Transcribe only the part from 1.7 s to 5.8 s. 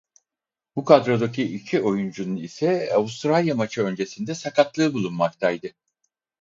oyuncunun ise Avustralya maçı öncesinde sakatlığı bulunmaktaydı.